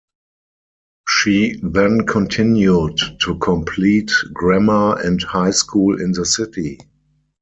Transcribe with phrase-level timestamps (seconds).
[1.07, 6.79] She then continued to complete grammar and high school in the city.